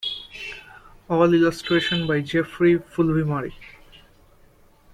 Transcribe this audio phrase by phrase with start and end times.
[1.09, 3.53] All illustration by Jeffrey Fulvimari.